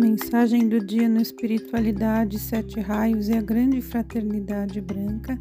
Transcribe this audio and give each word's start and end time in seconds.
Mensagem 0.00 0.66
do 0.66 0.82
dia 0.82 1.10
no 1.10 1.20
Espiritualidade, 1.20 2.38
Sete 2.38 2.80
Raios 2.80 3.28
e 3.28 3.34
a 3.34 3.42
Grande 3.42 3.82
Fraternidade 3.82 4.80
Branca. 4.80 5.38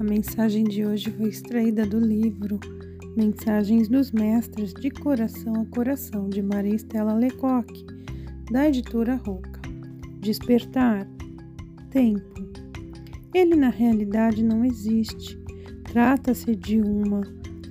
A 0.00 0.02
mensagem 0.02 0.64
de 0.64 0.86
hoje 0.86 1.10
foi 1.10 1.28
extraída 1.28 1.84
do 1.84 1.98
livro 2.00 2.58
Mensagens 3.14 3.86
dos 3.86 4.10
Mestres 4.10 4.72
de 4.72 4.90
Coração 4.90 5.60
a 5.60 5.66
Coração, 5.66 6.30
de 6.30 6.40
Maria 6.40 6.74
Estela 6.74 7.12
Lecoque, 7.12 7.84
da 8.50 8.66
editora 8.66 9.16
Roca. 9.16 9.60
Despertar. 10.18 11.06
Tempo. 11.90 12.42
Ele 13.34 13.54
na 13.54 13.68
realidade 13.68 14.42
não 14.42 14.64
existe. 14.64 15.38
Trata-se 15.84 16.56
de 16.56 16.80
uma 16.80 17.20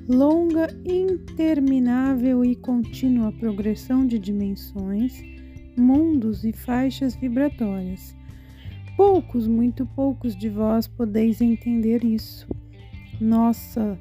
longa, 0.07 0.67
interminável 0.85 2.45
e 2.45 2.55
contínua 2.55 3.31
progressão 3.31 4.05
de 4.05 4.19
dimensões 4.19 5.33
mundos 5.77 6.43
e 6.43 6.51
faixas 6.51 7.15
vibratórias. 7.15 8.15
Poucos, 8.95 9.47
muito 9.47 9.85
poucos 9.85 10.35
de 10.35 10.49
vós 10.49 10.87
podeis 10.87 11.41
entender 11.41 12.03
isso. 12.03 12.47
Nossa 13.19 13.97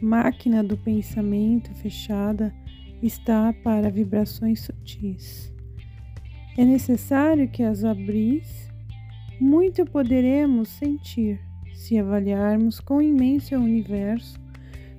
máquina 0.00 0.62
do 0.62 0.76
pensamento 0.76 1.72
fechada 1.74 2.52
está 3.02 3.52
para 3.52 3.90
vibrações 3.90 4.60
sutis. 4.60 5.52
É 6.56 6.64
necessário 6.64 7.48
que 7.48 7.62
as 7.62 7.84
abris. 7.84 8.70
Muito 9.40 9.84
poderemos 9.84 10.68
sentir 10.68 11.40
se 11.72 11.98
avaliarmos 11.98 12.80
com 12.80 13.02
imenso 13.02 13.54
universo 13.56 14.40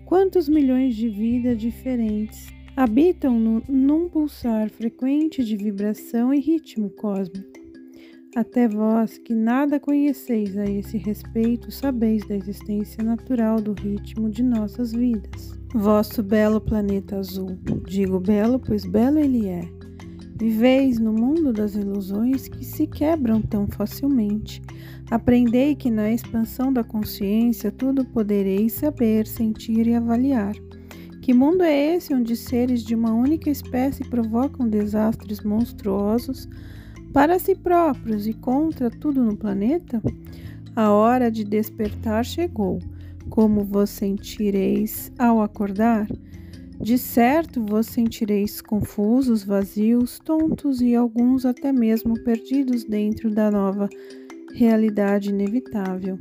quantos 0.05 0.47
milhões 0.47 0.95
de 0.95 1.09
vidas 1.09 1.57
diferentes 1.57 2.54
habitam 2.75 3.39
no, 3.39 3.63
num 3.69 4.09
pulsar 4.09 4.69
frequente 4.69 5.43
de 5.43 5.55
vibração 5.55 6.33
e 6.33 6.39
ritmo 6.39 6.89
cósmico. 6.89 7.55
Até 8.35 8.67
vós 8.67 9.17
que 9.17 9.33
nada 9.33 9.79
conheceis 9.79 10.57
a 10.57 10.65
esse 10.65 10.97
respeito, 10.97 11.71
sabeis 11.71 12.27
da 12.27 12.35
existência 12.35 13.01
natural 13.01 13.61
do 13.61 13.71
ritmo 13.71 14.29
de 14.29 14.43
nossas 14.43 14.91
vidas. 14.91 15.57
Vosso 15.73 16.21
belo 16.21 16.59
planeta 16.59 17.17
azul, 17.17 17.57
digo 17.87 18.19
belo, 18.19 18.59
pois 18.59 18.83
belo 18.83 19.19
ele 19.19 19.47
é. 19.47 19.61
Viveis 20.37 20.99
no 20.99 21.13
mundo 21.13 21.53
das 21.53 21.75
ilusões 21.75 22.49
que 22.49 22.65
se 22.65 22.85
quebram 22.87 23.41
tão 23.41 23.67
facilmente. 23.67 24.61
Aprendei 25.09 25.75
que 25.75 25.89
na 25.89 26.11
expansão 26.11 26.73
da 26.73 26.83
consciência 26.83 27.71
tudo 27.71 28.03
podereis 28.03 28.73
saber, 28.73 29.27
sentir 29.27 29.87
e 29.87 29.95
avaliar. 29.95 30.53
Que 31.25 31.33
mundo 31.33 31.63
é 31.63 31.95
esse 31.95 32.13
onde 32.13 32.35
seres 32.35 32.83
de 32.83 32.93
uma 32.93 33.11
única 33.11 33.49
espécie 33.49 34.07
provocam 34.07 34.69
desastres 34.69 35.41
monstruosos 35.41 36.47
para 37.11 37.39
si 37.39 37.55
próprios 37.55 38.27
e 38.27 38.33
contra 38.33 38.91
tudo 38.91 39.23
no 39.23 39.35
planeta? 39.35 39.99
A 40.75 40.91
hora 40.91 41.31
de 41.31 41.43
despertar 41.43 42.23
chegou. 42.23 42.77
Como 43.27 43.63
vos 43.63 43.89
sentireis 43.89 45.11
ao 45.17 45.41
acordar? 45.41 46.07
De 46.79 46.95
certo 46.95 47.59
vos 47.59 47.87
sentireis 47.87 48.61
confusos, 48.61 49.43
vazios, 49.43 50.19
tontos 50.19 50.79
e 50.79 50.93
alguns 50.93 51.43
até 51.43 51.73
mesmo 51.73 52.23
perdidos 52.23 52.83
dentro 52.83 53.31
da 53.31 53.49
nova 53.49 53.89
realidade 54.53 55.31
inevitável. 55.31 56.19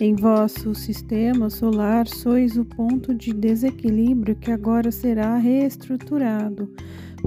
Em 0.00 0.14
vosso 0.14 0.74
sistema 0.74 1.50
solar 1.50 2.08
sois 2.08 2.56
o 2.56 2.64
ponto 2.64 3.14
de 3.14 3.34
desequilíbrio 3.34 4.34
que 4.34 4.50
agora 4.50 4.90
será 4.90 5.36
reestruturado, 5.36 6.72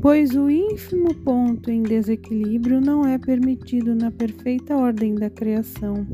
pois 0.02 0.35
o 0.35 0.49
ínfimo 0.49 1.13
ponto 1.13 1.69
em 1.69 1.83
desequilíbrio 1.83 2.81
não 2.81 3.05
é 3.05 3.19
permitido 3.19 3.93
na 3.93 4.09
perfeita 4.09 4.75
ordem 4.75 5.13
da 5.13 5.30
criação. 5.30 6.08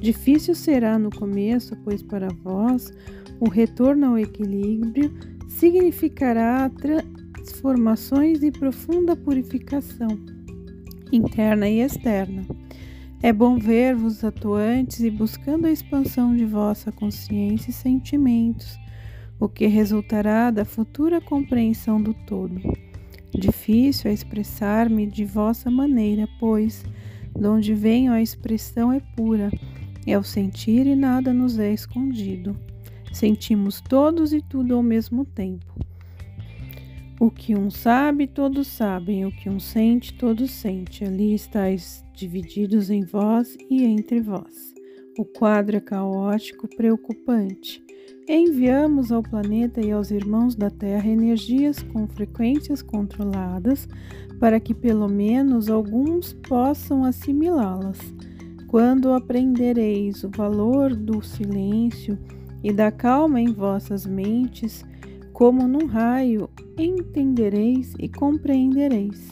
Difícil 0.00 0.54
será 0.54 0.98
no 0.98 1.10
começo, 1.10 1.76
pois 1.84 2.02
para 2.02 2.28
vós 2.42 2.90
o 3.38 3.46
retorno 3.46 4.06
ao 4.06 4.18
equilíbrio 4.18 5.12
significará 5.46 6.70
transformações 6.70 8.42
e 8.42 8.50
profunda 8.50 9.14
purificação 9.14 10.08
interna 11.12 11.68
e 11.68 11.80
externa. 11.80 12.46
É 13.22 13.32
bom 13.32 13.58
ver-vos 13.58 14.22
atuantes 14.22 15.00
e 15.00 15.10
buscando 15.10 15.66
a 15.66 15.72
expansão 15.72 16.36
de 16.36 16.44
vossa 16.44 16.92
consciência 16.92 17.70
e 17.70 17.72
sentimentos, 17.72 18.78
o 19.40 19.48
que 19.48 19.66
resultará 19.66 20.50
da 20.50 20.66
futura 20.66 21.18
compreensão 21.18 22.00
do 22.00 22.12
todo. 22.12 22.60
Difícil 23.34 24.10
é 24.10 24.14
expressar-me 24.14 25.06
de 25.06 25.24
vossa 25.24 25.70
maneira, 25.70 26.28
pois, 26.38 26.84
de 27.34 27.46
onde 27.46 27.74
venho 27.74 28.12
a 28.12 28.20
expressão 28.20 28.92
é 28.92 29.00
pura, 29.00 29.50
é 30.06 30.18
o 30.18 30.22
sentir 30.22 30.86
e 30.86 30.94
nada 30.94 31.32
nos 31.32 31.58
é 31.58 31.72
escondido. 31.72 32.54
Sentimos 33.12 33.80
todos 33.80 34.34
e 34.34 34.42
tudo 34.42 34.74
ao 34.74 34.82
mesmo 34.82 35.24
tempo. 35.24 35.85
O 37.18 37.30
que 37.30 37.56
um 37.56 37.70
sabe, 37.70 38.26
todos 38.26 38.66
sabem, 38.66 39.24
o 39.24 39.32
que 39.32 39.48
um 39.48 39.58
sente, 39.58 40.12
todos 40.12 40.50
sente. 40.50 41.02
Ali 41.02 41.32
estáis 41.34 42.04
divididos 42.12 42.90
em 42.90 43.04
vós 43.04 43.56
e 43.70 43.84
entre 43.84 44.20
vós. 44.20 44.74
O 45.18 45.24
quadro 45.24 45.78
é 45.78 45.80
caótico, 45.80 46.68
preocupante. 46.76 47.82
Enviamos 48.28 49.10
ao 49.10 49.22
planeta 49.22 49.80
e 49.80 49.90
aos 49.90 50.10
irmãos 50.10 50.54
da 50.54 50.68
Terra 50.68 51.08
energias 51.08 51.82
com 51.82 52.06
frequências 52.06 52.82
controladas 52.82 53.88
para 54.38 54.60
que 54.60 54.74
pelo 54.74 55.08
menos 55.08 55.70
alguns 55.70 56.34
possam 56.34 57.02
assimilá-las. 57.02 57.98
Quando 58.66 59.12
aprendereis 59.12 60.22
o 60.22 60.28
valor 60.28 60.94
do 60.94 61.22
silêncio 61.22 62.18
e 62.62 62.74
da 62.74 62.90
calma 62.90 63.40
em 63.40 63.52
vossas 63.54 64.04
mentes, 64.04 64.84
como 65.36 65.68
num 65.68 65.84
raio, 65.84 66.48
entendereis 66.78 67.92
e 67.98 68.08
compreendereis. 68.08 69.30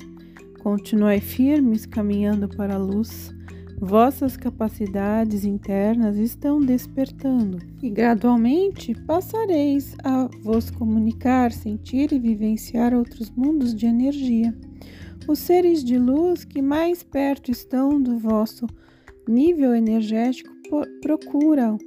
Continuai 0.62 1.18
firmes 1.18 1.86
caminhando 1.86 2.46
para 2.46 2.74
a 2.74 2.78
luz. 2.78 3.34
Vossas 3.80 4.36
capacidades 4.36 5.46
internas 5.46 6.18
estão 6.18 6.60
despertando 6.60 7.56
e 7.82 7.88
gradualmente 7.88 8.94
passareis 9.06 9.96
a 10.04 10.28
vos 10.42 10.70
comunicar, 10.70 11.50
sentir 11.50 12.12
e 12.12 12.18
vivenciar 12.18 12.92
outros 12.92 13.30
mundos 13.30 13.74
de 13.74 13.86
energia. 13.86 14.54
Os 15.26 15.38
seres 15.38 15.82
de 15.82 15.96
luz 15.96 16.44
que 16.44 16.60
mais 16.60 17.02
perto 17.02 17.50
estão 17.50 17.98
do 17.98 18.18
vosso 18.18 18.66
nível 19.26 19.74
energético 19.74 20.52
procuram 21.00 21.78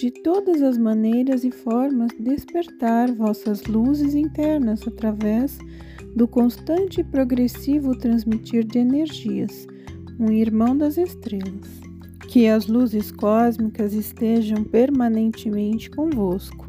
de 0.00 0.10
todas 0.10 0.62
as 0.62 0.78
maneiras 0.78 1.44
e 1.44 1.50
formas 1.50 2.10
despertar 2.18 3.12
vossas 3.12 3.64
luzes 3.64 4.14
internas 4.14 4.80
através 4.88 5.58
do 6.16 6.26
constante 6.26 7.02
e 7.02 7.04
progressivo 7.04 7.94
transmitir 7.94 8.64
de 8.64 8.78
energias, 8.78 9.66
um 10.18 10.32
irmão 10.32 10.74
das 10.74 10.96
estrelas. 10.96 11.68
Que 12.30 12.48
as 12.48 12.66
luzes 12.66 13.12
cósmicas 13.12 13.92
estejam 13.92 14.64
permanentemente 14.64 15.90
convosco. 15.90 16.66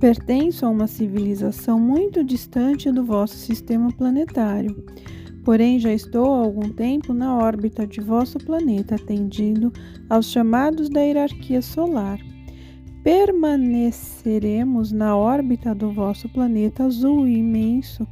Pertenço 0.00 0.64
a 0.64 0.70
uma 0.70 0.86
civilização 0.86 1.78
muito 1.78 2.24
distante 2.24 2.90
do 2.90 3.04
vosso 3.04 3.36
sistema 3.36 3.92
planetário. 3.92 4.82
Porém, 5.44 5.78
já 5.78 5.92
estou 5.92 6.32
há 6.32 6.38
algum 6.38 6.70
tempo 6.70 7.12
na 7.12 7.36
órbita 7.36 7.86
de 7.86 8.00
vosso 8.00 8.38
planeta, 8.38 8.94
atendindo 8.94 9.70
aos 10.08 10.30
chamados 10.30 10.88
da 10.88 11.02
hierarquia 11.02 11.60
solar 11.60 12.18
permaneceremos 13.02 14.92
na 14.92 15.16
órbita 15.16 15.74
do 15.74 15.90
vosso 15.90 16.28
planeta 16.28 16.84
azul 16.84 17.26
imenso, 17.26 18.06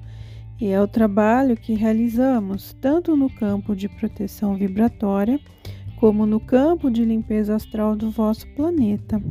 e 0.60 0.66
é 0.66 0.80
o 0.80 0.88
trabalho 0.88 1.56
que 1.56 1.74
realizamos 1.74 2.76
tanto 2.80 3.16
no 3.16 3.30
campo 3.30 3.74
de 3.74 3.88
proteção 3.88 4.56
vibratória 4.56 5.40
como 5.98 6.26
no 6.26 6.40
campo 6.40 6.90
de 6.90 7.04
limpeza 7.04 7.54
astral 7.54 7.94
do 7.94 8.10
vosso 8.10 8.46
planeta. 8.48 9.22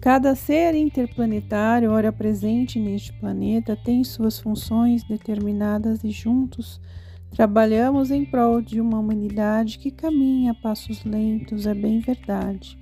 Cada 0.00 0.34
ser 0.34 0.74
interplanetário, 0.74 1.90
ora 1.90 2.12
presente 2.12 2.78
neste 2.78 3.12
planeta, 3.14 3.76
tem 3.76 4.04
suas 4.04 4.38
funções 4.38 5.02
determinadas 5.04 6.04
e 6.04 6.10
juntos 6.10 6.80
trabalhamos 7.30 8.10
em 8.10 8.24
prol 8.24 8.60
de 8.60 8.80
uma 8.80 8.98
humanidade 8.98 9.78
que 9.78 9.90
caminha 9.90 10.50
a 10.50 10.54
passos 10.54 11.04
lentos, 11.04 11.66
é 11.66 11.74
bem 11.74 12.00
verdade 12.00 12.81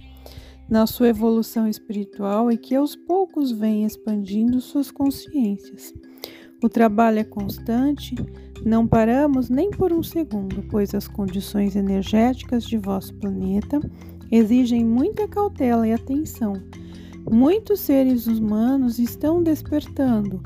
na 0.70 0.86
sua 0.86 1.08
evolução 1.08 1.66
espiritual 1.66 2.50
e 2.50 2.56
que 2.56 2.76
aos 2.76 2.94
poucos 2.94 3.50
vem 3.50 3.84
expandindo 3.84 4.60
suas 4.60 4.90
consciências. 4.90 5.92
O 6.62 6.68
trabalho 6.68 7.18
é 7.18 7.24
constante, 7.24 8.14
não 8.64 8.86
paramos 8.86 9.50
nem 9.50 9.70
por 9.70 9.92
um 9.92 10.02
segundo, 10.02 10.62
pois 10.70 10.94
as 10.94 11.08
condições 11.08 11.74
energéticas 11.74 12.64
de 12.64 12.76
vosso 12.76 13.12
planeta 13.14 13.80
exigem 14.30 14.84
muita 14.84 15.26
cautela 15.26 15.88
e 15.88 15.92
atenção. 15.92 16.52
Muitos 17.30 17.80
seres 17.80 18.26
humanos 18.26 18.98
estão 18.98 19.42
despertando 19.42 20.40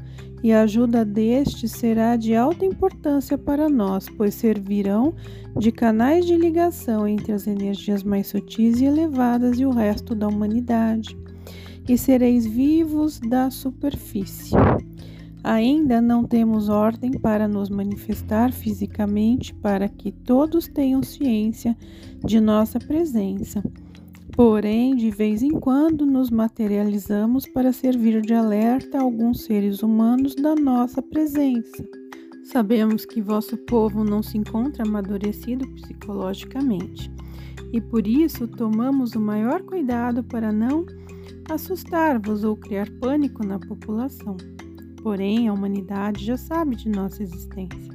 e 0.44 0.52
a 0.52 0.61
ajuda 0.61 1.06
destes 1.06 1.70
será 1.70 2.17
de 2.17 2.37
alta 2.37 2.67
importância 2.67 3.38
para 3.38 3.67
nós, 3.67 4.11
pois 4.14 4.35
servirão 4.35 5.14
de 5.58 5.73
canais 5.73 6.26
de 6.26 6.37
ligação 6.37 7.08
entre 7.08 7.32
as 7.32 7.46
energias 7.46 8.02
mais 8.02 8.26
sutis 8.26 8.79
e 8.79 8.85
elevadas 8.85 9.58
e 9.58 9.64
o 9.64 9.70
resto 9.70 10.14
da 10.14 10.29
humanidade, 10.29 11.17
e 11.88 11.96
sereis 11.96 12.44
vivos 12.44 13.19
da 13.19 13.50
superfície. 13.50 14.55
Ainda 15.43 15.99
não 16.02 16.25
temos 16.25 16.69
ordem 16.69 17.12
para 17.12 17.49
nos 17.49 17.70
manifestar 17.70 18.52
fisicamente 18.52 19.55
para 19.55 19.88
que 19.88 20.12
todos 20.12 20.69
tenham 20.69 21.02
ciência 21.02 21.75
de 22.23 22.38
nossa 22.38 22.79
presença. 22.79 23.62
Porém, 24.36 24.96
de 24.96 25.10
vez 25.10 25.42
em 25.42 25.50
quando 25.50 26.04
nos 26.04 26.31
materializamos 26.31 27.46
para 27.46 27.72
servir 27.72 28.20
de 28.20 28.34
alerta 28.34 28.98
a 28.98 29.02
alguns 29.02 29.44
seres 29.44 29.82
humanos 29.82 30.34
da 30.34 30.54
nossa 30.54 31.00
presença. 31.00 31.84
Sabemos 32.44 33.06
que 33.06 33.22
vosso 33.22 33.56
povo 33.56 34.04
não 34.04 34.22
se 34.22 34.36
encontra 34.36 34.84
amadurecido 34.84 35.66
psicologicamente 35.75 37.10
e 37.72 37.81
por 37.81 38.06
isso 38.06 38.46
tomamos 38.46 39.12
o 39.12 39.20
maior 39.20 39.62
cuidado 39.62 40.22
para 40.22 40.52
não 40.52 40.84
assustar-vos 41.50 42.44
ou 42.44 42.56
criar 42.56 42.90
pânico 43.00 43.46
na 43.46 43.58
população 43.58 44.37
porém 45.04 45.48
a 45.48 45.52
humanidade 45.52 46.25
já 46.25 46.38
sabe 46.38 46.75
de 46.75 46.88
nossa 46.88 47.22
existência, 47.22 47.92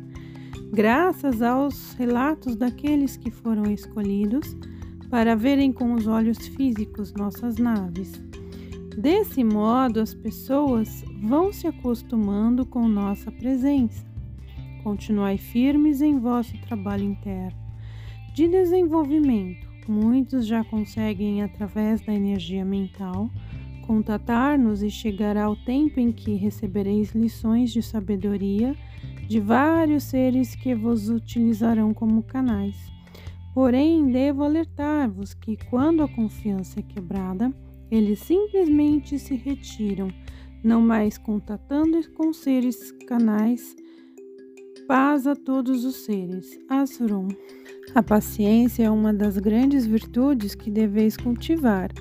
graças 0.72 1.42
aos 1.42 1.94
relatos 1.94 2.56
daqueles 2.56 3.18
que 3.18 3.32
foram 3.32 3.64
escolhidos 3.72 4.56
para 5.10 5.36
verem 5.36 5.72
com 5.72 5.94
os 5.94 6.08
olhos 6.08 6.38
físicos 6.50 7.14
nossas 7.14 7.58
naves. 7.58 8.22
Desse 8.98 9.44
modo, 9.44 10.00
as 10.00 10.14
pessoas 10.14 11.04
vão 11.22 11.52
se 11.52 11.68
acostumando 11.68 12.66
com 12.66 12.88
nossa 12.88 13.32
presença. 13.32 14.06
Continuai 14.84 15.38
firmes 15.38 16.02
em 16.02 16.20
vosso 16.20 16.58
trabalho 16.62 17.04
interno 17.04 17.58
de 18.34 18.48
desenvolvimento. 18.48 19.68
Muitos 19.88 20.46
já 20.46 20.64
conseguem, 20.64 21.42
através 21.42 22.00
da 22.02 22.14
energia 22.14 22.64
mental, 22.64 23.30
contatar-nos 23.88 24.84
e 24.84 24.90
chegará 24.90 25.50
o 25.50 25.56
tempo 25.56 26.00
em 26.00 26.12
que 26.12 26.36
recebereis 26.36 27.14
lições 27.16 27.72
de 27.72 27.82
sabedoria 27.82 28.76
de 29.28 29.40
vários 29.40 30.04
seres 30.04 30.56
que 30.56 30.76
vos 30.76 31.10
utilizarão 31.10 31.94
como 31.94 32.22
canais. 32.22 32.76
Porém, 33.54 34.12
devo 34.12 34.44
alertar-vos 34.44 35.34
que 35.34 35.58
quando 35.70 36.04
a 36.04 36.08
confiança 36.08 36.80
é 36.80 36.84
quebrada, 36.84 37.54
eles 37.90 38.20
simplesmente 38.20 39.18
se 39.18 39.36
retiram, 39.36 40.10
não 40.64 40.82
mais 40.82 41.18
contatando 41.18 42.00
com 42.12 42.32
seres 42.32 42.92
canais. 43.08 43.76
Paz 44.88 45.28
a 45.28 45.36
todos 45.36 45.86
os 45.86 45.98
seres. 45.98 46.60
Asron. 46.70 47.28
A 47.96 48.04
paciência 48.04 48.84
é 48.84 48.90
uma 48.90 49.14
das 49.14 49.38
grandes 49.38 49.86
virtudes 49.86 50.54
que 50.54 50.70
deveis 50.70 51.18
cultivar 51.18 51.92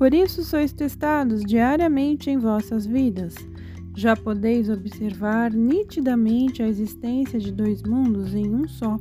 por 0.00 0.14
isso 0.14 0.42
sois 0.42 0.72
testados 0.72 1.42
diariamente 1.42 2.30
em 2.30 2.38
vossas 2.38 2.86
vidas. 2.86 3.34
Já 3.94 4.16
podeis 4.16 4.70
observar 4.70 5.52
nitidamente 5.52 6.62
a 6.62 6.66
existência 6.66 7.38
de 7.38 7.52
dois 7.52 7.82
mundos 7.82 8.34
em 8.34 8.48
um 8.48 8.66
só, 8.66 8.98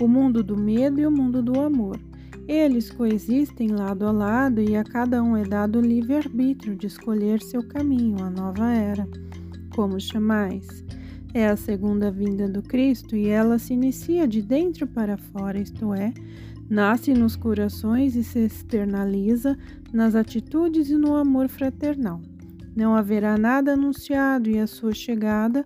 o 0.00 0.08
mundo 0.08 0.42
do 0.42 0.56
medo 0.56 1.00
e 1.00 1.06
o 1.06 1.10
mundo 1.10 1.42
do 1.42 1.60
amor. 1.60 1.98
Eles 2.46 2.90
coexistem 2.90 3.68
lado 3.68 4.06
a 4.06 4.10
lado 4.10 4.60
e 4.60 4.76
a 4.76 4.84
cada 4.84 5.22
um 5.22 5.36
é 5.36 5.44
dado 5.44 5.78
o 5.78 5.82
livre-arbítrio 5.82 6.76
de 6.76 6.86
escolher 6.86 7.42
seu 7.42 7.62
caminho, 7.62 8.22
a 8.22 8.30
nova 8.30 8.72
era. 8.72 9.06
Como 9.74 10.00
chamais? 10.00 10.84
É 11.34 11.46
a 11.46 11.56
segunda 11.56 12.10
vinda 12.10 12.48
do 12.48 12.62
Cristo 12.62 13.14
e 13.14 13.28
ela 13.28 13.58
se 13.58 13.74
inicia 13.74 14.26
de 14.26 14.40
dentro 14.40 14.86
para 14.86 15.18
fora, 15.18 15.58
isto 15.58 15.92
é, 15.92 16.12
Nasce 16.68 17.14
nos 17.14 17.34
corações 17.34 18.14
e 18.14 18.22
se 18.22 18.40
externaliza 18.40 19.56
nas 19.90 20.14
atitudes 20.14 20.90
e 20.90 20.96
no 20.96 21.16
amor 21.16 21.48
fraternal. 21.48 22.20
Não 22.76 22.94
haverá 22.94 23.38
nada 23.38 23.72
anunciado 23.72 24.50
e 24.50 24.58
a 24.58 24.66
sua 24.66 24.92
chegada, 24.92 25.64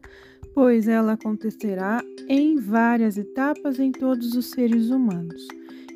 pois 0.55 0.89
ela 0.89 1.13
acontecerá 1.13 2.03
em 2.29 2.57
várias 2.59 3.17
etapas 3.17 3.79
em 3.79 3.93
todos 3.93 4.35
os 4.35 4.51
seres 4.51 4.91
humanos. 4.91 5.47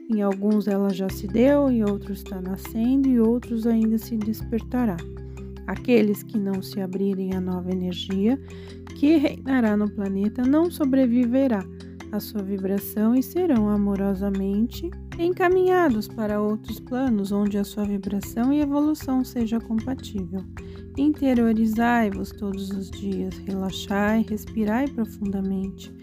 Em 0.09 0.23
alguns 0.23 0.69
ela 0.69 0.91
já 0.91 1.09
se 1.09 1.27
deu, 1.27 1.69
em 1.71 1.83
outros 1.83 2.19
está 2.19 2.41
nascendo 2.41 3.09
e 3.09 3.19
outros 3.21 3.67
ainda 3.67 3.99
se 3.99 4.17
despertará. 4.17 4.97
Aqueles 5.67 6.23
que 6.23 6.39
não 6.39 6.63
se 6.63 6.81
abrirem 6.81 7.35
à 7.35 7.41
nova 7.41 7.71
energia 7.71 8.39
que 8.97 9.17
reinará 9.17 9.77
no 9.77 9.91
planeta 9.91 10.43
não 10.43 10.71
sobreviverá 10.71 11.65
a 12.13 12.21
sua 12.21 12.43
vibração 12.43 13.15
e 13.15 13.23
serão 13.23 13.69
amorosamente 13.69 14.89
encaminhados 15.19 16.07
para 16.07 16.41
outros 16.41 16.79
planos 16.79 17.33
onde 17.33 17.59
a 17.59 17.65
sua 17.65 17.85
vibração 17.85 18.53
e 18.53 18.61
evolução 18.61 19.25
seja 19.25 19.61
compatível. 19.61 20.45
Interiorizai-vos 20.97 22.31
todos 22.31 22.71
os 22.71 22.91
dias, 22.91 23.37
relaxai, 23.47 24.25
respirai 24.27 24.89
profundamente. 24.89 25.95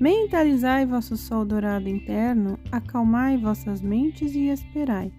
Mentalizai 0.00 0.86
vosso 0.86 1.18
sol 1.18 1.44
dourado 1.44 1.86
interno, 1.86 2.58
acalmai 2.72 3.36
vossas 3.36 3.82
mentes 3.82 4.34
e 4.34 4.48
esperai. 4.48 5.12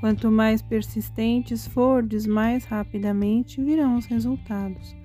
Quanto 0.00 0.30
mais 0.30 0.62
persistentes 0.62 1.66
fordes, 1.66 2.26
mais 2.26 2.64
rapidamente 2.64 3.62
virão 3.62 3.98
os 3.98 4.06
resultados. 4.06 4.96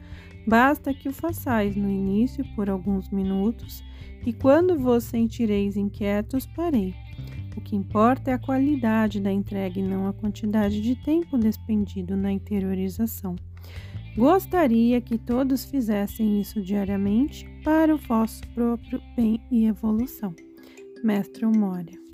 Basta 0.47 0.93
que 0.93 1.09
o 1.09 1.13
façais 1.13 1.75
no 1.75 1.89
início 1.89 2.45
por 2.55 2.69
alguns 2.69 3.09
minutos, 3.09 3.83
e 4.25 4.31
quando 4.31 4.79
vos 4.79 5.03
sentireis 5.03 5.75
inquietos, 5.75 6.45
parei. 6.45 6.93
O 7.57 7.61
que 7.61 7.75
importa 7.75 8.31
é 8.31 8.33
a 8.35 8.39
qualidade 8.39 9.19
da 9.19 9.31
entrega 9.31 9.79
e 9.79 9.83
não 9.83 10.07
a 10.07 10.13
quantidade 10.13 10.79
de 10.79 10.95
tempo 10.95 11.37
despendido 11.37 12.15
na 12.15 12.31
interiorização. 12.31 13.35
Gostaria 14.17 15.01
que 15.01 15.17
todos 15.17 15.65
fizessem 15.65 16.39
isso 16.39 16.61
diariamente 16.61 17.45
para 17.63 17.93
o 17.93 17.97
vosso 17.97 18.41
próprio 18.53 19.01
bem 19.15 19.41
e 19.51 19.65
evolução. 19.65 20.33
Mestre 21.03 21.45
Moria 21.45 22.04